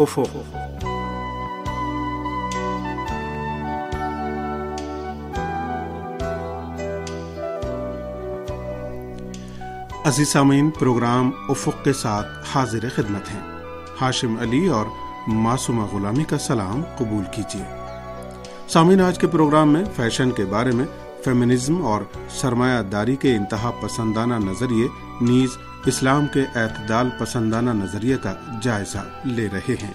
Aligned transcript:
افق 0.00 0.36
عزیز 10.06 10.28
سامعین 10.28 10.70
پروگرام 10.70 11.30
افق 11.48 11.84
کے 11.84 11.92
ساتھ 11.92 12.26
حاضر 12.54 12.88
خدمت 12.94 13.34
ہیں۔ 13.34 13.40
ہاشم 14.00 14.36
علی 14.40 14.68
اور 14.68 14.86
معصومہ 15.26 15.82
غلامی 15.82 16.24
کا 16.24 16.38
سلام 16.38 16.82
قبول 16.98 17.24
کیجیے۔ 17.34 17.64
سامعین، 18.68 19.00
آج 19.00 19.18
کے 19.18 19.26
پروگرام 19.26 19.72
میں 19.72 19.84
فیشن 19.96 20.30
کے 20.30 20.44
بارے 20.44 20.70
میں 20.70 20.84
فیمنزم 21.24 21.86
اور 21.86 22.02
سرمایہ 22.30 22.82
داری 22.82 23.16
کے 23.16 23.36
انتہا 23.36 23.70
پسندانہ 23.80 24.34
نظریے 24.34 24.88
نیز 25.20 25.50
اسلام 25.88 26.26
کے 26.26 26.40
اعتدال 26.54 27.08
پسندانہ 27.18 27.70
نظریے 27.70 28.16
کا 28.16 28.34
جائزہ 28.62 28.98
لے 29.24 29.48
رہے 29.52 29.74
ہیں۔ 29.82 29.94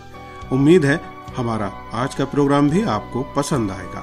امید 0.52 0.86
ہے 0.86 0.98
ہمارا 1.38 1.70
آج 1.92 2.16
کا 2.16 2.26
پروگرام 2.26 2.68
بھی 2.68 2.84
آپ 2.84 3.04
کو 3.12 3.24
پسند 3.24 3.72
آئے 3.72 3.88
گا۔ 3.94 4.02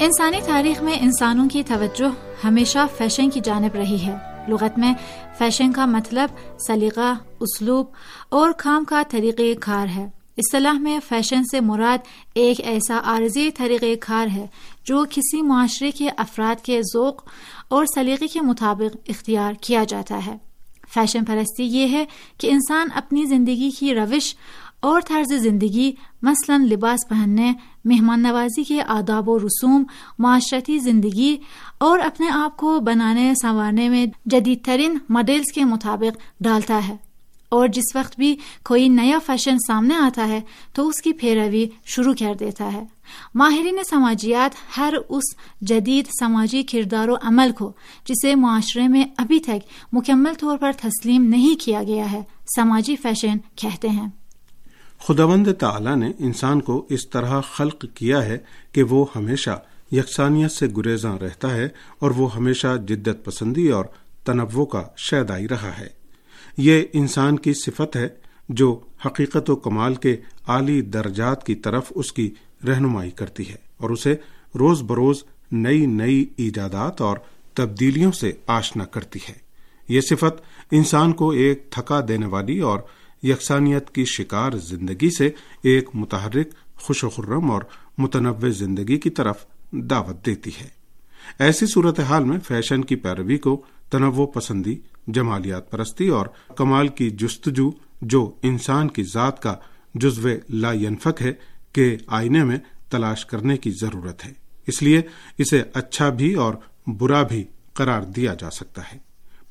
انسانی 0.00 0.40
تاریخ 0.46 0.82
میں 0.82 0.96
انسانوں 1.00 1.48
کی 1.48 1.62
توجہ 1.62 2.46
ہمیشہ 2.46 2.78
فیشن 2.98 3.30
کی 3.30 3.40
جانب 3.40 3.74
رہی 3.74 4.06
ہے۔ 4.06 4.37
لغت 4.48 4.78
میں 4.78 4.94
فیشن 5.38 5.72
کا 5.72 5.86
مطلب 5.86 6.28
سلیقہ، 6.66 7.14
اسلوب 7.40 7.86
اور 8.28 8.50
کام 8.56 8.84
کا 8.84 9.02
طریقہ 9.08 9.42
کار 9.60 9.86
ہے۔ 9.86 10.08
اصطلاح 10.36 10.72
میں 10.72 10.98
فیشن 11.08 11.44
سے 11.44 11.60
مراد 11.60 11.98
ایک 12.34 12.60
ایسا 12.60 13.00
عارضی 13.04 13.50
طریقہ 13.50 13.86
کار 14.00 14.26
ہے 14.26 14.46
جو 14.84 15.04
کسی 15.10 15.42
معاشرے 15.42 15.90
کے 15.90 16.10
افراد 16.16 16.64
کے 16.64 16.82
ذوق 16.82 17.28
اور 17.68 17.84
سلیقے 17.94 18.26
کے 18.26 18.40
مطابق 18.40 18.96
اختیار 19.08 19.52
کیا 19.60 19.84
جاتا 19.84 20.26
ہے۔ 20.26 20.36
فیشن 20.94 21.24
پرستی 21.24 21.64
یہ 21.64 21.88
ہے 21.88 22.04
کہ 22.38 22.50
انسان 22.50 22.88
اپنی 22.94 23.24
زندگی 23.24 23.70
کی 23.70 23.94
روش 23.94 24.36
اور 24.80 25.00
طرز 25.08 25.32
زندگی، 25.32 25.92
مثلا 26.22 26.56
لباس 26.56 27.08
پہننے، 27.08 27.52
مہمان 27.84 28.22
نوازی 28.22 28.64
کے 28.64 28.82
آداب 28.82 29.28
و 29.28 29.38
رسوم، 29.38 29.84
معاشرتی 30.18 30.78
زندگی 30.78 31.36
اور 31.78 31.98
اپنے 31.98 32.28
آپ 32.28 32.56
کو 32.56 32.80
بنانے، 32.80 33.32
سنوارنے 33.42 33.88
میں 33.88 34.06
جدید 34.26 34.64
ترین 34.64 34.98
ماڈلز 35.08 35.52
کے 35.52 35.64
مطابق 35.64 36.42
ڈالتا 36.42 36.88
ہے۔ 36.88 36.96
اور 37.48 37.68
جس 37.68 37.96
وقت 37.96 38.16
بھی 38.16 38.36
کوئی 38.64 38.88
نیا 38.88 39.18
فیشن 39.26 39.56
سامنے 39.66 39.94
آتا 39.94 40.28
ہے، 40.28 40.40
تو 40.72 40.88
اس 40.88 41.02
کی 41.02 41.12
پیروی 41.12 41.66
شروع 41.84 42.14
کر 42.18 42.34
دیتا 42.40 42.72
ہے۔ 42.72 42.84
ماہرین 43.34 43.78
سماجیات 43.90 44.78
ہر 44.78 44.94
اس 45.08 45.24
جدید 45.60 46.04
سماجی 46.20 46.62
کردار 46.62 47.08
و 47.08 47.14
عمل 47.22 47.50
کو، 47.58 47.72
جسے 48.08 48.34
معاشرے 48.34 48.88
میں 48.88 49.04
ابھی 49.16 49.40
تک 49.40 49.68
مکمل 49.92 50.34
طور 50.34 50.58
پر 50.58 50.72
تسلیم 50.72 51.22
نہیں 51.22 51.64
کیا 51.64 51.82
گیا 51.82 52.12
ہے، 52.12 52.22
سماجی 52.56 52.96
فیشن 52.96 53.36
کہتے 53.56 53.88
ہیں۔ 53.88 54.08
خداوند 55.00 55.48
تعالی 55.58 55.94
نے 55.94 56.12
انسان 56.18 56.60
کو 56.60 56.86
اس 56.88 57.08
طرح 57.08 57.40
خلق 57.40 57.84
کیا 57.94 58.24
ہے 58.24 58.38
کہ 58.72 58.82
وہ 58.82 59.06
ہمیشہ 59.16 59.62
یکسانیت 59.92 60.50
سے 60.50 60.66
گریزاں 60.76 61.18
رہتا 61.18 61.56
ہے 61.56 61.68
اور 61.98 62.10
وہ 62.10 62.34
ہمیشہ 62.34 62.76
جدت 62.88 63.24
پسندی 63.24 63.68
اور 63.68 63.84
تنوع 64.24 64.64
کا 64.64 64.82
شیدائی 64.96 65.48
رہا 65.48 65.78
ہے۔ 65.78 65.86
یہ 66.56 66.82
انسان 66.92 67.38
کی 67.38 67.52
صفت 67.52 67.96
ہے 67.96 68.08
جو 68.48 68.80
حقیقت 69.06 69.50
و 69.50 69.56
کمال 69.56 69.94
کے 69.94 70.16
اعلی 70.48 70.80
درجات 70.80 71.46
کی 71.46 71.54
طرف 71.54 71.92
اس 71.94 72.12
کی 72.12 72.34
رہنمائی 72.68 73.10
کرتی 73.10 73.48
ہے 73.48 73.56
اور 73.76 73.90
اسے 73.90 74.16
روز 74.58 74.82
بروز 74.82 75.24
نئی 75.52 75.86
نئی 75.86 76.26
ایجادات 76.36 77.00
اور 77.00 77.18
تبدیلیوں 77.54 78.12
سے 78.12 78.32
آشنا 78.46 78.84
کرتی 78.84 79.18
ہے۔ 79.28 79.34
یہ 79.88 80.00
صفت 80.00 80.42
انسان 80.70 81.12
کو 81.12 81.30
ایک 81.30 81.70
تھکا 81.70 82.00
دینے 82.08 82.26
والی 82.26 82.58
اور 82.58 82.78
یکسانیت 83.22 83.90
کی 83.90 84.04
شکار 84.04 84.52
زندگی 84.52 85.10
سے 85.10 85.30
ایک 85.62 85.88
متحرک، 85.94 86.48
خوش 86.74 87.04
و 87.04 87.08
خرم 87.08 87.50
اور 87.50 87.62
متنوع 87.98 88.48
زندگی 88.48 88.98
کی 88.98 89.10
طرف 89.10 89.46
دعوت 89.72 90.26
دیتی 90.26 90.50
ہے۔ 90.60 90.68
ایسی 91.38 91.66
صورتحال 91.66 92.24
میں 92.24 92.38
فیشن 92.38 92.84
کی 92.84 92.96
پیروی 92.96 93.38
کو 93.38 93.62
تنوع 93.90 94.26
پسندی، 94.26 94.76
جمالیات 95.06 95.70
پرستی 95.70 96.08
اور 96.08 96.26
کمال 96.56 96.88
کی 96.88 97.10
جستجو 97.10 97.70
جو 98.02 98.34
انسان 98.42 98.88
کی 98.88 99.02
ذات 99.02 99.42
کا 99.42 99.54
جزو 99.94 100.28
لا 100.48 100.72
ینفک 100.72 101.22
ہے 101.22 101.32
کہ 101.72 101.96
آئینے 102.06 102.44
میں 102.44 102.58
تلاش 102.90 103.26
کرنے 103.26 103.56
کی 103.56 103.70
ضرورت 103.70 104.26
ہے۔ 104.26 104.32
اس 104.66 104.82
لیے 104.82 105.02
اسے 105.38 105.62
اچھا 105.74 106.08
بھی 106.08 106.34
اور 106.34 106.54
برا 106.86 107.22
بھی 107.22 107.44
قرار 107.72 108.02
دیا 108.02 108.34
جا 108.34 108.50
سکتا 108.50 108.82
ہے۔ 108.92 108.98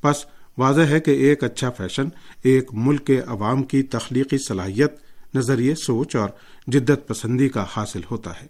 بس 0.04 0.26
واضح 0.58 0.80
ہے 0.80 1.00
کہ 1.00 1.10
ایک 1.10 1.44
اچھا 1.44 1.70
فیشن، 1.70 2.08
ایک 2.42 2.68
ملک 2.72 3.06
کے 3.06 3.20
عوام 3.26 3.62
کی 3.62 3.82
تخلیقی 3.82 4.38
صلاحیت 4.38 4.92
نظریے 5.34 5.74
سوچ 5.74 6.16
اور 6.16 6.28
جدت 6.66 7.08
پسندی 7.08 7.48
کا 7.48 7.64
حاصل 7.76 8.00
ہوتا 8.10 8.30
ہے۔ 8.42 8.46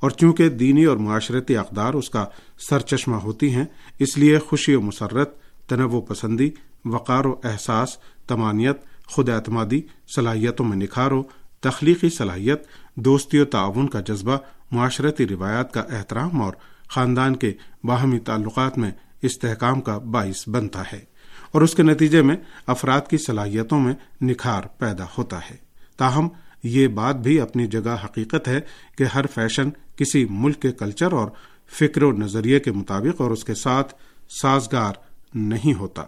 اور 0.00 0.10
چونکہ 0.10 0.48
دینی 0.48 0.84
اور 0.84 0.96
معاشرتی 0.96 1.56
اقدار 1.56 1.94
اس 1.94 2.10
کا 2.10 2.26
سرچشمہ 2.58 3.16
ہوتی 3.16 3.54
ہیں، 3.54 3.64
اس 3.98 4.18
لیے 4.18 4.38
خوشی 4.38 4.74
و 4.74 4.80
مسرت، 4.80 5.38
تنوع 5.68 6.00
پسندی، 6.00 6.50
وقار 6.84 7.24
و 7.24 7.34
احساس، 7.44 7.98
تمانیت، 8.26 8.76
خود 9.06 9.28
اعتمادی، 9.28 9.82
صلاحیتوں 10.16 10.66
میں 10.66 10.76
نکھار 10.76 11.10
و 11.10 11.22
تخلیقی 11.60 12.10
صلاحیت، 12.10 12.62
دوستی 12.94 13.38
و 13.38 13.44
تعاون 13.44 13.88
کا 13.88 14.00
جذبہ، 14.00 14.36
معاشرتی 14.72 15.28
روایات 15.28 15.72
کا 15.72 15.80
احترام 15.80 16.42
اور 16.42 16.52
خاندان 16.88 17.36
کے 17.36 17.52
باہمی 17.84 18.18
تعلقات 18.18 18.78
میں 18.78 18.90
استحکام 19.22 19.80
کا 19.80 19.98
باعث 19.98 20.48
بنتا 20.48 20.82
ہے۔ 20.92 21.13
اور 21.54 21.62
اس 21.62 21.74
کے 21.74 21.82
نتیجے 21.82 22.22
میں 22.22 22.36
افراد 22.66 23.00
کی 23.10 23.18
صلاحیتوں 23.18 23.80
میں 23.80 23.94
نکھار 24.22 24.62
پیدا 24.62 25.04
ہوتا 25.18 25.38
ہے۔ 25.50 25.56
تاہم، 25.96 26.28
یہ 26.62 26.88
بات 26.88 27.16
بھی 27.16 27.40
اپنی 27.40 27.66
جگہ 27.66 27.96
حقیقت 28.04 28.48
ہے 28.48 28.60
کہ 28.98 29.04
ہر 29.04 29.26
فیشن 29.26 29.70
کسی 29.96 30.26
ملک 30.30 30.62
کے 30.62 30.72
کلچر 30.72 31.12
اور 31.12 31.28
فکر 31.70 32.02
و 32.02 32.12
نظریے 32.12 32.60
کے 32.60 32.72
مطابق 32.72 33.20
اور 33.20 33.30
اس 33.30 33.44
کے 33.44 33.54
ساتھ 33.54 33.94
سازگار 34.42 34.92
نہیں 35.34 35.74
ہوتا۔ 35.74 36.02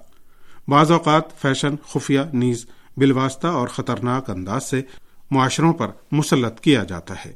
بعض 0.68 0.90
اوقات 0.90 1.40
فیشن 1.40 1.74
خفیہ، 1.88 2.20
نیز 2.32 2.66
بالواسطہ 2.96 3.46
اور 3.46 3.68
خطرناک 3.68 4.30
انداز 4.30 4.70
سے 4.70 4.82
معاشروں 5.30 5.72
پر 5.72 5.88
مسلط 6.12 6.60
کیا 6.60 6.84
جاتا 6.84 7.14
ہے۔ 7.26 7.32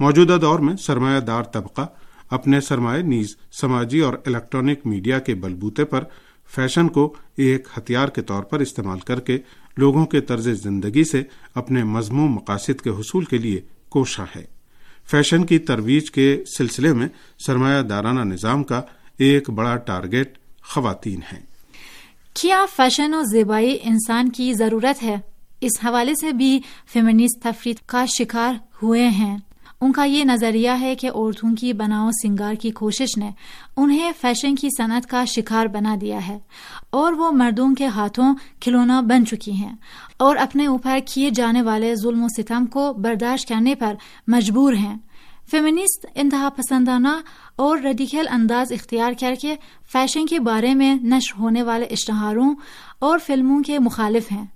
موجودہ 0.00 0.38
دور 0.40 0.58
میں 0.58 0.76
سرمایہ 0.76 1.20
دار 1.20 1.42
طبقہ 1.42 1.86
اپنے 2.30 2.60
سرمایہ، 2.60 3.02
نیز 3.02 3.36
سماجی 3.52 4.00
اور 4.00 4.14
الیکٹرانک 4.26 4.78
میڈیا 4.84 5.18
کے 5.18 5.34
بلبوتے 5.34 5.84
پر 5.84 6.04
فیشن 6.54 6.88
کو 6.88 7.14
ایک 7.36 7.68
ہتھیار 7.78 8.08
کے 8.08 8.22
طور 8.22 8.42
پر 8.42 8.60
استعمال 8.60 8.98
کر 8.98 9.20
کے 9.20 9.38
لوگوں 9.76 10.06
کے 10.06 10.20
طرز 10.20 10.48
زندگی 10.48 11.04
سے 11.04 11.22
اپنے 11.54 11.84
مضموم 11.84 12.32
مقاصد 12.32 12.80
کے 12.80 12.90
حصول 12.90 13.24
کے 13.24 13.38
لیے 13.38 13.60
کوشاں 13.88 14.26
ہے۔ 14.36 14.44
فیشن 15.10 15.46
کی 15.46 15.58
ترویج 15.58 16.10
کے 16.10 16.42
سلسلے 16.58 16.92
میں 16.92 17.08
سرمایہ 17.46 17.82
دارانہ 17.82 18.20
نظام 18.20 18.64
کا 18.64 18.82
ایک 19.18 19.50
بڑا 19.50 19.76
ٹارگیٹ 19.76 20.38
خواتین 20.64 21.20
ہے 21.32 21.40
کیا 22.34 22.66
فیشن 22.76 23.14
و 23.14 23.22
زیبائی 23.22 23.78
انسان 23.82 24.28
کی 24.28 24.52
ضرورت 24.52 25.02
ہے؟ 25.02 25.16
اس 25.60 25.84
حوالے 25.84 26.12
سے 26.20 26.32
بھی 26.32 26.60
فیمنسٹ 26.92 27.42
تفریح 27.42 27.74
کا 27.86 28.04
شکار 28.06 28.54
ہوئے 28.82 29.08
ہیں۔ 29.08 29.38
ان 29.82 29.92
کا 29.92 30.04
یہ 30.04 30.24
نظریہ 30.24 30.70
ہے 30.80 30.94
کہ 30.94 31.10
عورتوں 31.14 31.54
کی 31.54 31.72
بناؤ 31.72 32.10
سنگار 32.22 32.54
کی 32.54 32.70
کوشش 32.70 33.18
نے 33.18 33.30
انہیں 33.76 34.12
فیشن 34.20 34.54
کی 34.54 34.68
صنعت 34.78 35.06
کا 35.06 35.24
شکار 35.24 35.66
بنا 35.66 35.96
دیا 36.00 36.28
ہے 36.28 36.38
اور 36.90 37.12
وہ 37.12 37.30
مردوں 37.30 37.74
کے 37.74 37.86
ہاتھوں 37.86 38.34
کھلونا 38.60 39.00
بن 39.00 39.26
چکی 39.26 39.52
ہیں 39.52 39.74
اور 40.16 40.36
اپنے 40.36 40.66
اوپر 40.66 40.98
کیے 41.06 41.30
جانے 41.30 41.62
والے 41.62 41.94
ظلم 41.94 42.22
و 42.22 42.26
ستم 42.28 42.66
کو 42.66 42.92
برداشت 42.92 43.48
کرنے 43.48 43.74
پر 43.74 43.94
مجبور 44.26 44.74
ہیں۔ 44.74 44.98
فیمنسٹ 45.50 46.06
انتہا 46.14 46.48
پسندانہ 46.56 47.08
اور 47.56 47.78
ریڈیکل 47.78 48.26
انداز 48.30 48.72
اختیار 48.72 49.12
کر 49.20 49.34
کے 49.42 49.54
فیشن 49.92 50.26
کے 50.26 50.40
بارے 50.40 50.74
میں 50.74 50.94
نشر 50.94 51.40
ہونے 51.40 51.62
والے 51.62 51.84
اشتہاروں 51.84 52.54
اور 52.98 53.18
فلموں 53.26 53.62
کے 53.62 53.78
مخالف 53.78 54.32
ہیں۔ 54.32 54.46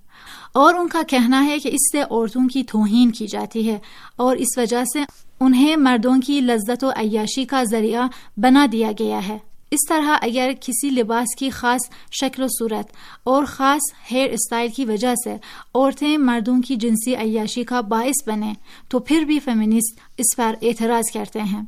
اور 0.53 0.73
ان 0.73 0.87
کا 0.87 1.01
کہنا 1.07 1.45
ہے 1.45 1.59
کہ 1.59 1.67
اس 1.67 1.91
سے 1.91 2.01
عورتوں 2.01 2.47
کی 2.47 2.63
توہین 2.63 3.11
کی 3.11 3.27
جاتی 3.27 3.71
ہے 3.71 3.79
اور 4.15 4.35
اس 4.35 4.57
وجہ 4.57 4.83
سے 4.93 5.03
انہیں 5.39 5.75
مردوں 5.75 6.17
کی 6.25 6.41
لذت 6.41 6.83
و 6.83 6.89
عیاشی 6.89 7.45
کا 7.45 7.63
ذریعہ 7.63 8.07
بنا 8.37 8.65
دیا 8.71 8.91
گیا 8.99 9.27
ہے۔ 9.27 9.37
اس 9.71 9.79
طرح 9.89 10.17
اگر 10.21 10.51
کسی 10.61 10.89
لباس 10.89 11.35
کی 11.35 11.49
خاص 11.49 11.89
شکل 12.21 12.43
و 12.43 12.47
صورت 12.59 12.85
اور 13.23 13.43
خاص 13.45 13.93
ہیئر 14.11 14.29
اسٹائل 14.29 14.69
کی 14.75 14.85
وجہ 14.85 15.13
سے 15.23 15.35
عورتیں 15.75 16.17
مردوں 16.17 16.61
کی 16.61 16.75
جنسی 16.75 17.15
عیاشی 17.15 17.63
کا 17.63 17.81
باعث 17.81 18.27
بنے 18.27 18.53
تو 18.89 18.99
پھر 18.99 19.21
بھی 19.21 19.39
فیمنسٹ 19.39 19.99
اس 20.17 20.35
پر 20.37 20.55
اعتراض 20.61 21.13
کرتے 21.13 21.41
ہیں۔ 21.41 21.61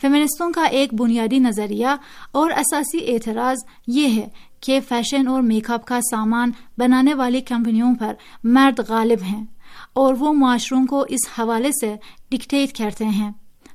فیمنسٹوں 0.00 0.52
کا 0.52 0.64
ایک 0.64 0.94
بنیادی 0.94 1.38
نظریہ 1.38 1.86
اور 2.32 2.50
اساسی 2.50 3.12
اعتراض 3.12 3.56
یہ 3.86 4.22
ہے 4.22 4.28
کہ 4.60 4.80
فیشن 4.88 5.28
اور 5.28 5.42
میک 5.42 5.70
اپ 5.70 5.84
کا 5.84 6.00
سامان 6.00 6.50
بنانے 6.78 7.14
والی 7.14 7.40
کمپنیوں 7.40 7.94
پر 7.94 8.14
مرد 8.44 8.80
غالب 8.88 9.22
ہیں 9.22 9.44
اور 9.92 10.14
وہ 10.18 10.32
معاشروں 10.32 10.86
کو 10.86 11.04
اس 11.08 11.40
حوالے 11.40 11.70
سے 11.80 11.96
ڈکٹیٹ 12.30 12.78
کرتے 12.78 13.04
ہیں۔ 13.04 13.32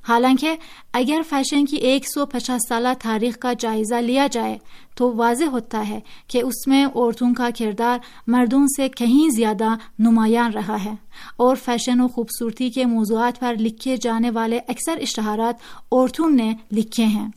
حالانکہ 0.08 0.56
اگر 0.92 1.20
فیشن 1.28 1.64
کی 1.64 1.76
ایک 1.76 2.08
سو 2.14 2.26
پچاس 2.26 2.68
سالہ 2.68 2.88
تاریخ 3.02 3.38
کا 3.38 3.52
جائزہ 3.52 3.94
لیا 3.94 4.26
جائے 4.32 4.58
تو 4.96 5.16
واضح 5.16 5.44
ہوتا 5.44 5.88
ہے 5.88 6.00
کہ 6.28 6.42
اس 6.42 6.66
میں 6.66 6.86
عورتوں 6.86 7.34
کا 7.34 7.48
کردار 7.58 7.98
مردوں 8.26 8.66
سے 8.76 8.88
کہیں 8.88 9.28
زیادہ 9.36 9.68
نمایاں 9.98 10.50
رہا 10.50 10.84
ہے 10.84 10.94
اور 11.36 11.56
فیشن 11.56 12.00
و 12.00 12.08
خوبصورتی 12.08 12.70
کے 12.70 12.84
موضوعات 12.84 13.40
پر 13.40 13.54
لکھے 13.60 13.96
جانے 13.96 14.30
والے 14.30 14.58
اکثر 14.68 14.98
اشتہارات 15.00 15.54
عورتوں 15.92 16.30
نے 16.30 16.54
لکھے 16.72 17.04
ہیں۔ 17.04 17.28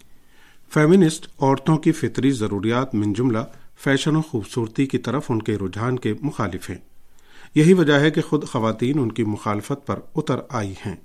فیمنسٹ 0.73 1.27
عورتوں 1.41 1.77
کی 1.77 1.91
فطری 1.91 2.31
ضروریات 2.31 2.95
من 2.95 3.13
جملہ 3.13 3.37
فیشن 3.83 4.15
و 4.15 4.21
خوبصورتی 4.21 4.85
کی 4.85 4.97
طرف 4.97 5.25
ان 5.29 5.41
کے 5.41 5.55
رجحان 5.55 5.99
کے 5.99 6.13
مخالف 6.21 6.69
ہیں۔ 6.69 6.77
یہی 7.55 7.73
وجہ 7.73 7.93
ہے 7.93 8.11
کہ 8.11 8.21
خود 8.21 8.43
خواتین 8.43 8.99
ان 8.99 9.11
کی 9.11 9.23
مخالفت 9.23 9.87
پر 9.87 9.99
اتر 10.15 10.39
آئی 10.49 10.73
ہیں۔ 10.85 10.95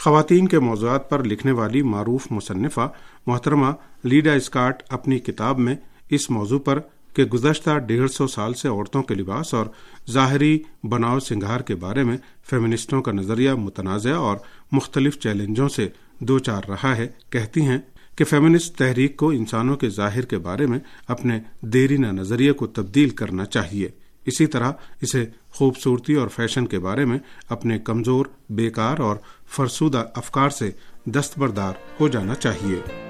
خواتین 0.00 0.48
کے 0.48 0.58
موضوعات 0.58 1.10
پر 1.10 1.24
لکھنے 1.24 1.52
والی 1.52 1.82
معروف 1.82 2.26
مصنفہ 2.30 2.88
محترمہ 3.26 3.66
لیڈا 4.04 4.32
اسکاٹ 4.32 4.82
اپنی 4.88 5.18
کتاب 5.18 5.58
میں 5.58 5.76
اس 6.10 6.30
موضوع 6.30 6.58
پر 6.58 6.78
کہ 7.14 7.24
گزشتہ 7.24 7.78
ڈیڑھ 7.78 8.10
سو 8.10 8.26
سال 8.26 8.54
سے 8.54 8.68
عورتوں 8.68 9.02
کے 9.02 9.14
لباس 9.14 9.54
اور 9.54 9.66
ظاہری 10.10 10.58
بناؤ 10.84 11.18
سنگھار 11.18 11.60
کے 11.60 11.74
بارے 11.74 12.04
میں 12.04 12.16
فیمنسٹوں 12.50 13.02
کا 13.02 13.12
نظریہ 13.12 13.50
متنازع 13.50 14.14
اور 14.14 14.36
مختلف 14.72 15.18
چیلنجوں 15.18 15.68
سے 15.68 15.88
دو 16.18 16.38
چار 16.38 16.62
رہا 16.68 16.96
ہے 16.96 17.08
کہتی 17.30 17.60
ہیں 17.60 17.78
کہ 18.18 18.24
فیمنسٹ 18.24 18.78
تحریک 18.78 19.16
کو 19.16 19.30
انسانوں 19.30 19.76
کے 19.76 19.88
ظاہر 19.88 20.24
کے 20.24 20.38
بارے 20.38 20.66
میں 20.66 20.78
اپنے 21.06 21.40
دیرینہ 21.60 22.06
نظریے 22.06 22.52
کو 22.52 22.66
تبدیل 22.66 23.10
کرنا 23.10 23.44
چاہیے۔ 23.44 23.88
اسی 24.26 24.46
طرح 24.46 24.72
اسے 25.00 25.26
خوبصورتی 25.50 26.14
اور 26.14 26.28
فیشن 26.28 26.66
کے 26.66 26.78
بارے 26.78 27.04
میں 27.04 27.18
اپنے 27.48 27.78
کمزور، 27.78 28.26
بیکار 28.50 28.98
اور 28.98 29.16
فرسودہ 29.56 30.04
افکار 30.14 30.50
سے 30.50 30.70
دستبردار 31.04 31.72
ہو 32.00 32.08
جانا 32.08 32.34
چاہیے۔ 32.34 33.07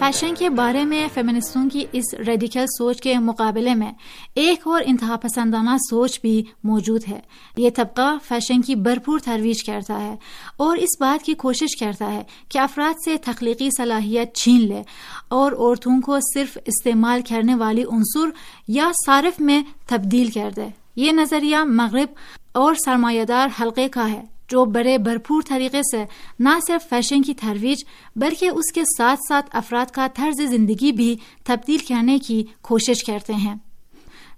فیشن 0.00 0.34
کے 0.38 0.50
بارے 0.50 0.84
میں 0.84 1.08
فیمنسٹوں 1.14 1.68
کی 1.72 1.84
اس 1.92 2.14
ریڈیکل 2.14 2.66
سوچ 2.66 3.00
کے 3.00 3.18
مقابلے 3.18 3.74
میں 3.74 3.92
ایک 4.34 4.66
اور 4.66 4.82
انتہا 4.86 5.16
پسندانہ 5.16 5.70
سوچ 5.90 6.20
بھی 6.20 6.44
موجود 6.64 7.02
ہے۔ 7.08 7.20
یہ 7.56 7.70
طبقہ 7.74 8.16
فیشن 8.24 8.60
کی 8.60 8.74
بھرپور 8.74 9.18
ترویج 9.18 9.64
کرتا 9.64 10.00
ہے 10.00 10.16
اور 10.56 10.76
اس 10.76 10.88
بات 11.00 11.24
کی 11.24 11.34
کوشش 11.34 11.76
کرتا 11.80 12.12
ہے 12.12 12.22
کہ 12.48 12.58
افراد 12.58 12.94
سے 13.04 13.16
تخلیقی 13.16 13.68
صلاحیت 13.76 14.34
چھین 14.34 14.60
لے 14.60 14.82
اور 15.28 15.52
عورتوں 15.52 16.00
کو 16.00 16.18
صرف 16.34 16.58
استعمال 16.64 17.20
کرنے 17.28 17.54
والی 17.54 17.82
عنصر 17.82 18.28
یا 18.68 18.90
صارف 19.06 19.40
میں 19.40 19.62
تبدیل 19.86 20.30
کر 20.30 20.50
دے۔ 20.56 20.66
یہ 20.96 21.12
نظریہ 21.12 21.56
مغرب 21.56 22.08
اور 22.52 22.74
سرمایہ 22.84 23.24
دار 23.24 23.48
حلقے 23.62 23.88
کا 23.88 24.10
ہے۔ 24.10 24.22
جو 24.50 24.64
بڑے 24.64 24.98
بھرپور 24.98 25.42
طریقے 25.48 25.80
سے 25.82 26.04
نہ 26.38 26.48
صرف 26.66 26.88
فیشن 26.88 27.22
کی 27.22 27.34
ترویج 27.34 27.84
بلکہ 28.16 28.48
اس 28.48 28.72
کے 28.72 28.82
ساتھ 28.98 29.20
ساتھ 29.28 29.56
افراد 29.56 29.90
کا 29.90 30.06
طرز 30.14 30.40
زندگی 30.42 30.92
بھی 30.92 31.16
تبدیل 31.44 31.78
کرنے 31.78 32.18
کی 32.18 32.44
کوشش 32.62 33.04
کرتے 33.04 33.32
ہیں۔ 33.32 33.54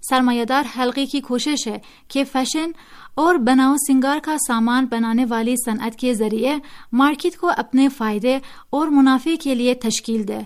سرمایہ 0.09 0.45
دار 0.45 0.63
حلقے 0.79 1.05
کی 1.05 1.21
کوشش 1.21 1.67
ہے 1.67 1.77
کہ 2.07 2.23
فیشن 2.31 2.71
اور 3.15 3.35
بناؤ 3.35 3.75
سنگار 3.87 4.17
کا 4.23 4.37
سامان 4.47 4.85
بنانے 4.91 5.25
والی 5.29 5.55
صنعت 5.65 5.95
کے 5.95 6.13
ذریعے 6.13 6.55
مارکیٹ 6.91 7.37
کو 7.37 7.51
اپنے 7.57 7.89
فائدے 7.89 8.37
اور 8.69 8.87
منافع 8.87 9.31
کے 9.41 9.55
لیے 9.55 9.73
تشکیل 9.73 10.27
دے۔ 10.27 10.37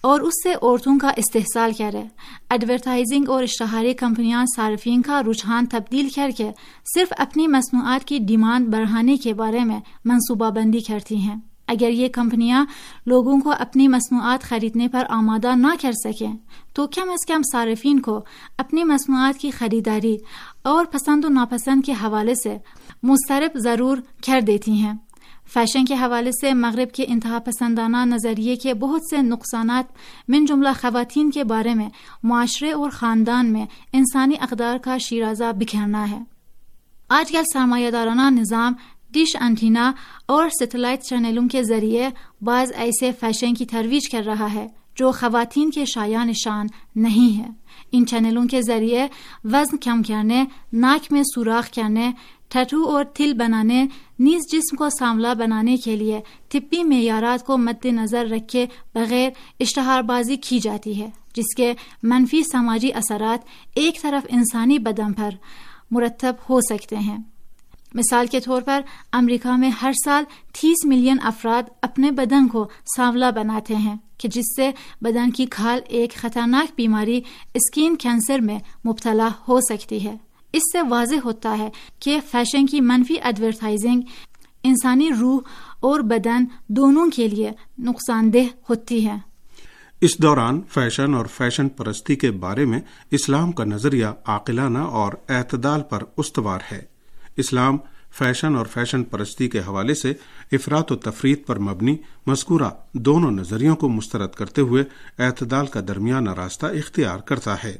اور 0.00 0.20
اس 0.20 0.32
سے 0.42 0.52
عورتوں 0.52 0.98
کا 0.98 1.08
استحصال 1.16 1.72
کرے 1.78 2.02
ایڈورٹائزنگ 2.50 3.28
اور 3.28 3.42
اشتہاری 3.42 3.94
کمپنیاں 3.94 4.44
صارفین 4.56 5.02
کا 5.02 5.22
رجحان 5.22 5.66
تبدیل 5.66 6.08
کر 6.08 6.30
کے 6.36 6.50
صرف 6.94 7.12
اپنی 7.18 7.46
مصنوعات 7.46 8.04
کی 8.04 8.18
ڈیمانڈ 8.18 8.68
بڑھانے 8.68 9.16
کے 9.16 9.34
بارے 9.34 9.64
میں 9.64 9.80
منصوبہ 10.04 10.50
بندی 10.50 10.80
کرتی 10.80 11.16
ہیں۔ 11.16 11.36
اگر 11.66 11.90
یہ 11.90 12.08
کمپنیاں 12.08 12.64
لوگوں 13.06 13.40
کو 13.40 13.52
اپنی 13.58 13.88
مصنوعات 13.88 14.42
خریدنے 14.42 14.88
پر 14.88 15.04
آمادہ 15.08 15.54
نہ 15.54 15.74
کر 15.80 15.92
سکیں، 15.92 16.32
تو 16.74 16.86
کم 16.86 17.10
از 17.10 17.26
کم 17.26 17.42
صارفین 17.52 18.00
کو 18.00 18.20
اپنی 18.58 18.84
مصنوعات 18.84 19.38
کی 19.38 19.50
خریداری 19.50 20.16
اور 20.62 20.84
پسند 20.84 21.24
و 21.24 21.28
ناپسند 21.28 21.84
کے 21.86 21.92
حوالے 21.92 22.34
سے 22.34 22.56
مسترب 23.02 23.58
ضرور 23.58 23.98
کر 24.26 24.40
دیتی 24.40 24.72
ہیں۔ 24.72 24.94
فیشن 25.52 25.84
کے 25.84 25.94
حوالے 25.94 26.30
سے 26.40 26.54
مغرب 26.54 26.94
کے 26.94 27.04
انتہا 27.08 27.38
پسندانہ 27.44 27.96
نظریے 28.04 28.56
کے 28.56 28.74
بہت 28.74 29.00
سے 29.10 29.22
نقصانات 29.22 29.84
من 30.28 30.44
جملہ 30.44 30.68
خواتین 30.80 31.30
کے 31.30 31.44
بارے 31.44 31.74
میں، 31.74 31.88
معاشرے 32.22 32.72
اور 32.72 32.90
خاندان 32.90 33.52
میں 33.52 33.66
انسانی 33.92 34.34
اقدار 34.40 34.78
کا 34.78 34.98
شیرازہ 34.98 35.52
بکھرنا 35.58 36.10
ہے۔ 36.10 36.18
آج 37.08 37.32
کل 37.32 37.42
سرمایہ 37.52 37.90
دارانہ 37.90 38.30
نظام، 38.30 38.72
ڈش 39.10 39.36
انٹینا 39.40 39.92
اور 40.26 40.48
سیٹلائٹ 40.48 41.02
چینلوں 41.02 41.48
کے 41.48 41.62
ذریعے 41.62 42.08
بعض 42.42 42.72
ایسے 42.76 43.10
فیشن 43.20 43.54
کی 43.54 43.66
ترویج 43.66 44.08
کر 44.08 44.22
رہا 44.26 44.54
ہے۔ 44.54 44.66
جو 44.98 45.12
خواتین 45.12 45.70
کے 45.70 45.84
شایع 45.84 46.24
نشان 46.24 46.66
نہیں 46.96 47.38
ہے۔ 47.38 47.48
ان 47.92 48.06
چینلوں 48.06 48.44
کے 48.46 48.62
ذریعے 48.62 49.06
وزن 49.44 49.76
کم 49.76 50.02
کرنے، 50.02 50.44
ناک 50.72 51.12
میں 51.12 51.22
سوراخ 51.34 51.74
کرنے 51.74 52.10
ٹھٹو 52.48 52.84
اور 52.84 53.04
تھل 53.04 53.32
بنانے، 53.32 53.86
نیز 54.18 54.52
جسم 54.52 54.76
کو 54.76 54.88
ساملا 54.98 55.32
بنانے 55.32 55.76
کے 55.76 55.96
لیے 55.96 56.20
طبی 56.48 56.84
معیارات 56.84 57.46
کو 57.46 57.58
مد 57.58 57.86
نظر 57.86 58.26
رکھے 58.30 58.66
بغیر 58.94 59.30
اشتہار 59.60 60.02
بازی 60.02 60.36
کی 60.36 60.58
جاتی 60.58 61.00
ہے، 61.00 61.10
جس 61.34 61.54
کے 61.56 61.74
منفی 62.02 62.42
سماجی 62.42 62.92
اثرات 62.94 63.46
ایک 63.74 64.02
طرف 64.02 64.26
انسانی 64.30 64.78
بدن 64.78 65.12
پر 65.12 65.30
مرتب 65.90 66.34
ہو 66.50 66.60
سکتے 66.60 66.96
ہیں۔ 66.96 67.18
مثال 67.94 68.26
کے 68.26 68.40
طور 68.40 68.62
پر، 68.62 68.80
امریکہ 69.12 69.56
میں 69.56 69.70
ہر 69.70 69.92
سال 70.04 70.24
تیس 70.60 70.84
ملین 70.84 71.16
افراد 71.22 71.62
اپنے 71.82 72.10
بدن 72.10 72.48
کو 72.48 72.68
سانولا 72.96 73.30
بناتے 73.30 73.76
ہیں، 73.76 73.96
کہ 74.18 74.28
جس 74.28 74.44
سے 74.56 74.70
بدن 75.00 75.30
کی 75.30 75.46
کھال 75.46 75.80
ایک 75.88 76.14
خطرناک 76.14 76.72
بیماری 76.76 77.20
اسکین 77.54 77.96
کینسر 77.96 78.38
میں 78.38 78.58
مبتلا 78.86 79.28
ہو 79.48 79.60
سکتی 79.60 80.04
ہے۔ 80.04 80.16
اس 80.52 80.62
سے 80.72 80.78
واضح 80.88 81.14
ہوتا 81.24 81.58
ہے 81.58 81.70
کہ 82.00 82.18
فیشن 82.30 82.66
کی 82.66 82.80
منفی 82.80 83.14
ایڈورٹائزنگ 83.14 84.00
انسانی 84.62 85.10
روح 85.20 85.40
اور 85.80 86.00
بدن 86.00 86.44
دونوں 86.68 87.10
کے 87.10 87.28
لیے 87.28 87.50
نقصان 87.78 88.32
دہ 88.32 88.46
ہوتی 88.70 89.06
ہے۔ 89.06 89.16
اس 90.00 90.18
دوران 90.18 90.60
فیشن 90.68 91.14
اور 91.14 91.26
فیشن 91.26 91.68
پرستی 91.68 92.16
کے 92.16 92.30
بارے 92.30 92.64
میں 92.64 92.80
اسلام 93.10 93.52
کا 93.52 93.64
نظریہ 93.64 94.06
عاقلانہ 94.26 94.78
اور 94.78 95.12
اعتدال 95.28 95.82
پر 95.82 96.02
استوار 96.16 96.58
ہے۔ 96.72 96.97
اسلام، 97.38 97.78
فیشن 98.10 98.56
اور 98.56 98.66
فیشن 98.66 99.04
پرستی 99.04 99.48
کے 99.48 99.58
حوالے 99.58 99.94
سے 99.94 100.12
افراد 100.52 100.90
و 100.90 100.96
تفریح 100.96 101.34
پر 101.46 101.58
مبنی 101.58 101.96
مذکورہ 102.26 102.70
دونوں 102.92 103.30
نظریوں 103.30 103.76
کو 103.76 103.88
مسترد 103.88 104.30
کرتے 104.30 104.60
ہوئے 104.60 104.84
اعتدال 105.18 105.66
کا 105.66 105.80
درمیانہ 105.88 106.30
راستہ 106.30 106.66
اختیار 106.66 107.18
کرتا 107.18 107.64
ہے۔ 107.64 107.76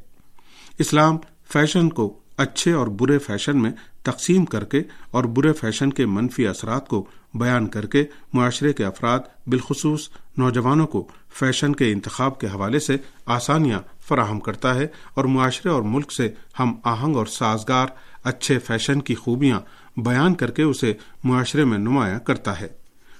اسلام، 0.79 1.17
فیشن 1.53 1.88
کو 1.88 2.19
اچھے 2.37 2.73
اور 2.73 2.87
برے 2.87 3.19
فیشن 3.19 3.62
میں 3.62 3.71
تقسیم 4.11 4.45
کر 4.45 4.65
کے 4.65 4.83
اور 5.11 5.25
برے 5.25 5.53
فیشن 5.53 5.93
کے 5.93 6.07
منفی 6.07 6.47
اثرات 6.47 6.88
کو 6.88 7.07
بیان 7.35 7.67
کر 7.67 7.87
کے 7.87 8.05
معاشرے 8.33 8.73
کے 8.73 8.85
افراد، 8.85 9.19
بالخصوص 9.47 10.09
نوجوانوں 10.38 10.87
کو 10.87 11.07
فیشن 11.35 11.75
کے 11.75 11.93
انتخاب 11.93 12.41
کے 12.41 12.47
حوالے 12.47 12.79
سے 12.79 12.97
آسانیاں 13.27 13.81
فراہم 14.09 14.41
کرتا 14.41 14.75
ہے 14.75 14.87
اور 15.15 15.25
معاشرے 15.25 15.71
اور 15.71 15.83
ملک 15.83 16.12
سے 16.12 16.29
ہم 16.59 16.75
آہنگ 16.85 17.17
اور 17.17 17.27
سازگار، 17.27 17.87
اچھے 18.25 18.59
فیشن 18.59 19.00
کی 19.00 19.15
خوبیاں 19.15 19.61
بیان 19.97 20.35
کر 20.35 20.50
کے 20.50 20.62
اسے 20.62 20.93
معاشرے 21.25 21.65
میں 21.65 21.79
نمایاں 21.79 22.19
کرتا 22.19 22.61
ہے۔ 22.61 22.69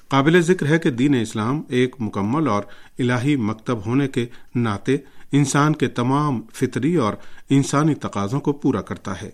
قابل 0.09 0.40
ذکر 0.40 0.66
ہے 0.66 0.78
کہ 0.78 0.90
دین 0.90 1.14
اسلام 1.14 1.62
ایک 1.68 1.97
مکمل 1.99 2.49
اور 2.49 2.62
الہی 2.99 3.37
مکتب 3.37 3.87
ہونے 3.87 4.09
کے 4.09 4.26
ناطے 4.54 4.97
انسان 5.33 5.75
کے 5.75 5.88
تمام 5.88 6.40
فطری 6.52 6.97
اور 6.97 7.12
انسانی 7.50 7.95
تقاضوں 7.95 8.40
کو 8.40 8.52
پورا 8.52 8.80
کرتا 8.80 9.23
ہے۔ 9.23 9.30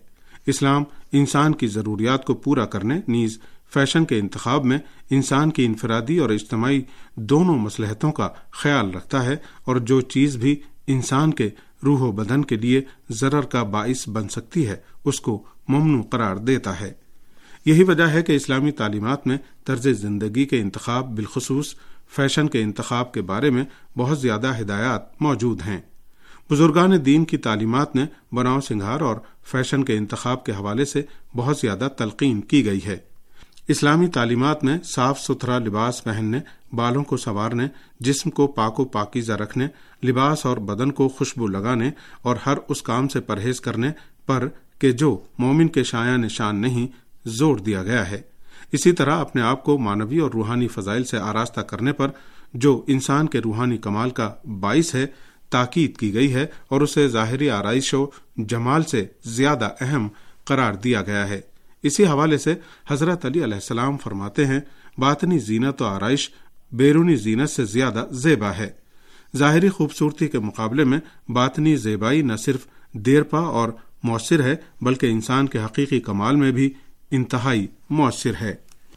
اسلام 0.46 0.84
انسان 1.12 1.54
کی 1.54 1.66
ضروریات 1.66 2.24
کو 2.24 2.34
پورا 2.34 2.66
کرنے، 2.66 3.00
نیز 3.08 3.38
فیشن 3.74 4.04
کے 4.04 4.18
انتخاب 4.18 4.64
میں 4.64 4.78
انسان 5.10 5.50
کی 5.50 5.64
انفرادی 5.64 6.18
اور 6.18 6.30
اجتماعی 6.30 6.82
دونوں 7.14 7.58
مسلحتوں 7.58 8.12
کا 8.12 8.28
خیال 8.50 8.90
رکھتا 8.90 9.24
ہے 9.24 9.36
اور 9.64 9.76
جو 9.76 10.00
چیز 10.00 10.36
بھی 10.36 10.60
انسان 10.86 11.34
کے 11.34 11.50
روح 11.84 12.00
و 12.00 12.12
بدن 12.12 12.44
کے 12.44 12.56
لیے 12.56 12.82
ضرر 13.10 13.40
کا 13.40 13.62
باعث 13.62 14.08
بن 14.08 14.28
سکتی 14.28 14.66
ہے، 14.66 14.76
اس 15.04 15.20
کو 15.20 15.44
ممنوع 15.68 16.02
قرار 16.02 16.36
دیتا 16.36 16.80
ہے۔ 16.80 16.92
یہی 17.64 17.82
وجہ 17.82 18.02
ہے 18.02 18.22
کہ 18.22 18.32
اسلامی 18.32 18.70
تعلیمات 18.70 19.26
میں 19.26 19.36
طرز 19.64 19.86
زندگی 19.88 20.44
کے 20.44 20.60
انتخاب 20.60 21.16
بالخصوص 21.16 21.74
فیشن 22.16 22.48
کے 22.48 22.62
انتخاب 22.62 23.12
کے 23.12 23.22
بارے 23.22 23.50
میں 23.50 23.64
بہت 23.98 24.20
زیادہ 24.20 24.60
ہدایات 24.60 25.22
موجود 25.22 25.60
ہیں۔ 25.66 25.80
بزرگان 26.50 27.06
دین 27.06 27.24
کی 27.24 27.36
تعلیمات 27.36 27.96
نے 27.96 28.06
بناؤ 28.32 28.60
سنگھار 28.60 29.00
اور 29.00 29.16
فیشن 29.44 29.84
کے 29.84 29.96
انتخاب 29.96 30.44
کے 30.44 30.52
حوالے 30.52 30.84
سے 30.84 31.02
بہت 31.36 31.56
زیادہ 31.56 31.88
تلقین 31.96 32.40
کی 32.40 32.66
گئی 32.66 32.80
ہے۔ 32.86 32.96
اسلامی 33.68 34.06
تعلیمات 34.06 34.64
میں 34.64 34.78
صاف 34.84 35.20
ستھرا 35.20 35.58
لباس 35.58 36.04
پہننے، 36.04 36.38
بالوں 36.72 37.04
کو 37.04 37.16
سنوارنے، 37.16 37.66
جسم 38.00 38.30
کو 38.30 38.46
پاک 38.46 38.80
و 38.80 38.84
پاکیزہ 38.84 39.32
رکھنے، 39.32 39.66
لباس 40.06 40.46
اور 40.46 40.56
بدن 40.56 40.92
کو 40.92 41.08
خوشبو 41.08 41.46
لگانے 41.46 41.90
اور 42.22 42.36
ہر 42.46 42.54
اس 42.68 42.82
کام 42.82 43.08
سے 43.08 43.20
پرہیز 43.20 43.60
کرنے 43.60 43.88
پر 44.26 44.48
کہ 44.78 44.92
جو 44.92 45.20
مومن 45.38 45.68
کے 45.68 45.82
شاع 45.82 46.16
نشان 46.16 46.56
نہیں، 46.56 46.86
زور 47.24 47.56
دیا 47.56 47.82
گیا 47.82 48.10
ہے۔ 48.10 48.20
اسی 48.72 48.92
طرح 48.92 49.20
اپنے 49.20 49.42
آپ 49.42 49.64
کو 49.64 49.78
مانوی 49.78 50.18
اور 50.18 50.30
روحانی 50.30 50.68
فضائل 50.68 51.04
سے 51.04 51.18
آراستہ 51.18 51.60
کرنے 51.60 51.92
پر 51.92 52.08
جو 52.54 52.84
انسان 52.86 53.26
کے 53.26 53.38
روحانی 53.38 53.76
کمال 53.76 54.10
کا 54.10 54.34
باعث 54.60 54.94
ہے 54.94 55.06
تاکید 55.54 55.96
کی 55.96 56.14
گئی 56.14 56.34
ہے 56.34 56.46
اور 56.68 56.80
اسے 56.80 57.08
ظاہری 57.08 57.50
آرائش 57.50 57.94
و 57.94 58.06
جمال 58.36 58.82
سے 58.82 59.04
زیادہ 59.24 59.68
اہم 59.80 60.08
قرار 60.44 60.74
دیا 60.74 61.02
گیا 61.02 61.28
ہے۔ 61.28 61.40
اسی 61.82 62.04
حوالے 62.06 62.38
سے 62.38 62.54
حضرت 62.88 63.24
علی 63.26 63.44
علیہ 63.44 63.60
السلام 63.62 63.96
فرماتے 63.96 64.46
ہیں، 64.46 64.60
باطنی 64.98 65.38
زینت 65.38 65.82
و 65.82 65.86
آرائش 65.86 66.30
بیرونی 66.72 67.16
زینت 67.16 67.50
سے 67.50 67.64
زیادہ 67.64 68.04
زیبا 68.10 68.50
ہے۔ 68.50 68.70
ظاہری 69.36 69.68
خوبصورتی 69.68 70.28
کے 70.28 70.38
مقابلے 70.38 70.84
میں 70.84 71.00
باطنی 71.28 71.76
زیبائی 71.76 72.22
نہ 72.22 72.36
صرف 72.36 72.66
دیر 72.92 73.22
پا 73.22 73.40
اور 73.40 73.68
مؤثر 74.02 74.42
ہے، 74.42 74.56
بلکہ 74.80 75.06
انسان 75.06 75.46
کے 75.46 75.58
حقیقی 75.58 76.00
کمال 76.00 76.36
میں 76.36 76.52
بھی 76.52 76.72
انتہائی 77.10 77.66
مؤثر 77.90 78.32
ہے۔ 78.40 78.54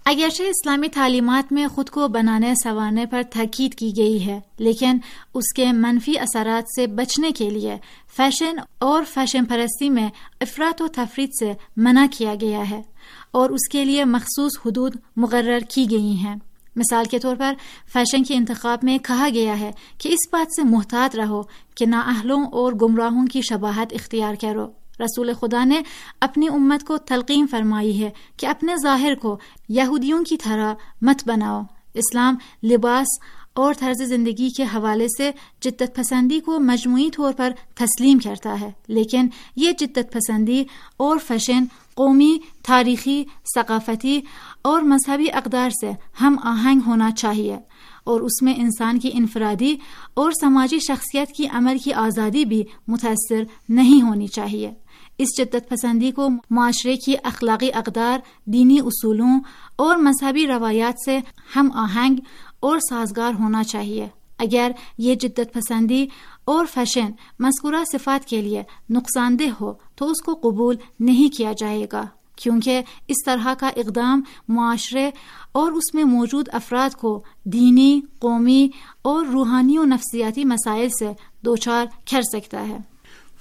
اگرچہ 0.09 0.43
اسلامی 0.43 0.87
تعلیمات 0.87 1.51
میں 1.53 1.67
خود 1.67 1.89
کو 1.89 2.07
بنانے 2.07 2.53
سنوارنے 2.63 3.05
پر 3.05 3.21
تاکید 3.33 3.73
کی 3.73 3.91
گئی 3.97 4.25
ہے، 4.25 4.39
لیکن 4.57 4.97
اس 5.33 5.53
کے 5.53 5.71
منفی 5.71 6.19
اثرات 6.19 6.63
سے 6.75 6.87
بچنے 6.87 7.31
کے 7.31 7.49
لیے 7.49 7.75
فیشن 8.17 8.59
اور 8.79 9.03
فیشن 9.03 9.45
پرستی 9.45 9.89
میں 9.89 10.09
افراد 10.41 10.81
و 10.81 10.87
تفریح 10.87 11.27
سے 11.39 11.53
منع 11.77 12.05
کیا 12.17 12.35
گیا 12.41 12.69
ہے 12.69 12.81
اور 13.31 13.49
اس 13.49 13.67
کے 13.71 13.85
لیے 13.85 14.05
مخصوص 14.05 14.51
حدود 14.65 14.95
مقرر 15.17 15.59
کی 15.69 15.85
گئی 15.91 16.15
ہیں۔ 16.15 16.35
مثال 16.75 17.05
کے 17.05 17.19
طور 17.19 17.35
پر، 17.35 17.53
فیشن 17.93 18.23
کے 18.23 18.35
انتخاب 18.35 18.79
میں 18.83 18.97
کہا 18.97 19.29
گیا 19.33 19.59
ہے 19.59 19.71
کہ 19.97 20.09
اس 20.09 20.27
بات 20.31 20.55
سے 20.55 20.63
محتاط 20.63 21.15
رہو 21.15 21.41
کہ 21.75 21.85
نااہلوں 21.85 22.43
اور 22.43 22.73
گمراہوں 22.73 23.27
کی 23.27 23.41
شباہت 23.41 23.93
اختیار 23.93 24.35
کرو۔ 24.41 24.67
رسول 24.99 25.33
خدا 25.33 25.63
نے 25.63 25.81
اپنی 26.21 26.47
امت 26.47 26.83
کو 26.83 26.97
تلقین 26.97 27.47
فرمائی 27.47 28.03
ہے 28.03 28.09
کہ 28.37 28.45
اپنے 28.45 28.75
ظاہر 28.83 29.15
کو 29.15 29.37
یہودیوں 29.69 30.23
کی 30.23 30.37
طرح 30.37 30.73
مت 31.01 31.27
بناؤ۔ 31.27 31.61
اسلام 31.93 32.35
لباس 32.63 33.07
اور 33.53 33.73
طرز 33.73 34.01
زندگی 34.03 34.49
کے 34.49 34.63
حوالے 34.63 35.07
سے 35.17 35.31
جدت 35.61 35.95
پسندی 35.95 36.39
کو 36.39 36.59
مجموعی 36.59 37.09
طور 37.09 37.33
پر 37.33 37.53
تسلیم 37.75 38.19
کرتا 38.19 38.59
ہے، 38.61 38.71
لیکن 38.87 39.27
یہ 39.55 39.71
جدت 39.71 40.13
پسندی 40.13 40.63
اور 40.97 41.17
فیشن 41.27 41.63
قومی، 41.93 42.37
تاریخی، 42.67 43.23
ثقافتی 43.55 44.19
اور 44.61 44.81
مذہبی 44.81 45.31
اقدار 45.33 45.69
سے 45.69 45.91
ہم 46.21 46.35
آہنگ 46.43 46.79
ہونا 46.85 47.11
چاہیے۔ 47.11 47.57
اور 48.07 48.21
اس 48.21 48.41
میں 48.41 48.53
انسان 48.57 48.99
کی 48.99 49.09
انفرادی 49.13 49.75
اور 50.13 50.31
سماجی 50.31 50.79
شخصیت 50.79 51.31
کی 51.31 51.47
عمل 51.47 51.77
کی 51.83 51.93
آزادی 51.93 52.45
بھی 52.45 52.63
متاثر 52.87 53.43
نہیں 53.69 54.01
ہونی 54.01 54.27
چاہیے۔ 54.27 54.71
اس 55.17 55.27
جدت 55.37 55.69
پسندی 55.69 56.11
کو 56.11 56.29
معاشرے 56.49 56.95
کی 56.95 57.15
اخلاقی 57.23 57.69
اقدار، 57.73 58.19
دینی 58.45 58.79
اصولوں 58.79 59.39
اور 59.75 59.97
مذہبی 59.97 60.47
روایات 60.47 60.93
سے 61.05 61.19
ہم 61.55 61.69
آہنگ 61.73 62.15
اور 62.59 62.79
سازگار 62.89 63.33
ہونا 63.39 63.63
چاہیے۔ 63.63 64.07
اگر 64.37 64.71
یہ 64.97 65.15
جدت 65.15 65.53
پسندی 65.53 66.07
اور 66.45 66.65
فیشن 66.73 67.11
مذکورہ 67.39 67.83
صفات 67.91 68.25
کے 68.25 68.41
لیے 68.41 68.63
نقصان 68.89 69.39
دہ 69.39 69.63
ہو 69.63 69.73
تو 69.95 70.11
اس 70.11 70.21
کو 70.21 70.33
قبول 70.33 70.75
نہیں 70.99 71.37
کیا 71.37 71.53
جائے 71.57 71.87
گا۔ 71.93 72.05
کیونکہ 72.37 72.81
اس 73.07 73.17
طرح 73.25 73.53
کا 73.59 73.67
اقدام 73.67 74.21
معاشرے 74.47 75.11
اور 75.51 75.71
اس 75.71 75.93
میں 75.93 76.03
موجود 76.03 76.49
افراد 76.53 76.95
کو 76.95 77.23
دینی، 77.43 78.01
قومی 78.19 78.69
اور 79.01 79.25
روحانی 79.25 79.77
و 79.77 79.83
نفسیاتی 79.83 80.45
مسائل 80.45 80.89
سے 80.89 81.09
دوچار 81.45 81.85
کر 82.11 82.21
سکتا 82.21 82.67
ہے۔ 82.67 82.77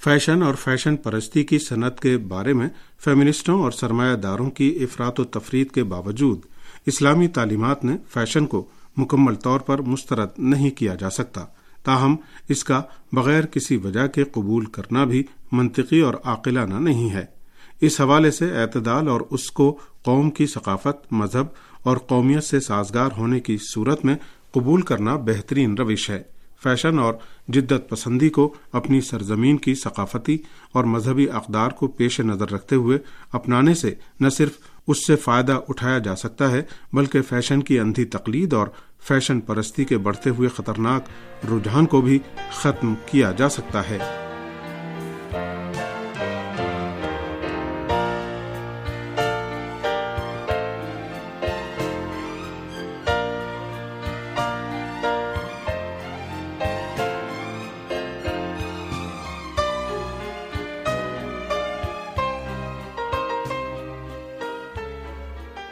فیشن 0.03 0.43
اور 0.43 0.53
فیشن 0.53 0.95
پرستی 0.95 1.43
کی 1.43 1.59
صنعت 1.59 1.99
کے 1.99 2.17
بارے 2.17 2.53
میں 2.53 2.69
فیمنسٹوں 2.99 3.61
اور 3.61 3.71
سرمایہ 3.71 4.15
داروں 4.15 4.51
کی 4.51 4.79
افراد 4.81 5.19
و 5.19 5.23
تفریح 5.23 5.65
کے 5.65 5.83
باوجود 5.83 6.39
اسلامی 6.85 7.27
تعلیمات 7.27 7.85
نے 7.85 7.97
فیشن 8.13 8.45
کو 8.45 8.67
مکمل 8.97 9.35
طور 9.35 9.59
پر 9.59 9.81
مسترد 9.81 10.29
نہیں 10.37 10.69
کیا 10.69 10.95
جا 10.95 11.09
سکتا۔ 11.09 11.45
تاہم، 11.83 12.15
اس 12.49 12.63
کا 12.63 12.81
بغیر 13.11 13.45
کسی 13.45 13.77
وجہ 13.77 14.07
کے 14.07 14.23
قبول 14.23 14.65
کرنا 14.65 15.03
بھی 15.03 15.23
منطقی 15.51 15.99
اور 15.99 16.13
عاقلانہ 16.23 16.75
نہیں 16.75 17.09
ہے۔ 17.09 17.36
اس 17.81 18.01
حوالے 18.01 18.31
سے 18.31 18.61
اعتدال 18.61 19.07
اور 19.07 19.21
اس 19.29 19.51
کو 19.51 19.79
قوم 20.03 20.29
کی 20.29 20.45
ثقافت، 20.45 21.13
مذہب 21.13 21.45
اور 21.83 21.97
قومیت 21.97 22.43
سے 22.43 22.59
سازگار 22.59 23.09
ہونے 23.17 23.39
کی 23.39 23.57
صورت 23.73 24.05
میں 24.05 24.15
قبول 24.51 24.81
کرنا 24.81 25.15
بہترین 25.15 25.73
روش 25.77 26.09
ہے۔ 26.09 26.23
فیشن 26.63 26.99
اور 26.99 27.13
جدت 27.47 27.89
پسندی 27.89 28.29
کو 28.29 28.53
اپنی 28.71 29.01
سرزمین 29.01 29.57
کی 29.57 29.75
ثقافتی 29.75 30.37
اور 30.71 30.83
مذہبی 30.83 31.29
اقدار 31.29 31.69
کو 31.69 31.87
پیش 31.87 32.19
نظر 32.19 32.51
رکھتے 32.51 32.75
ہوئے 32.75 32.97
اپنانے 33.31 33.73
سے 33.73 33.93
نہ 34.19 34.29
صرف 34.29 34.51
اس 34.87 35.07
سے 35.07 35.15
فائدہ 35.15 35.59
اٹھایا 35.69 35.97
جا 35.97 36.15
سکتا 36.15 36.51
ہے، 36.51 36.61
بلکہ 36.93 37.21
فیشن 37.21 37.61
کی 37.61 37.79
اندھی 37.79 38.05
تقلید 38.05 38.53
اور 38.53 38.67
فیشن 39.07 39.39
پرستی 39.39 39.85
کے 39.85 39.97
بڑھتے 39.97 40.29
ہوئے 40.29 40.49
خطرناک 40.49 41.03
رجحان 41.45 41.85
کو 41.85 42.01
بھی 42.01 42.19
ختم 42.53 42.93
کیا 43.05 43.31
جا 43.31 43.49
سکتا 43.49 43.89
ہے۔ 43.89 43.99